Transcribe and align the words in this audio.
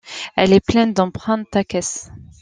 Elle 0.35 0.51
est 0.53 0.65
pleine 0.65 0.93
d’empreintes, 0.95 1.47
ta 1.51 1.63
caisse! 1.63 2.09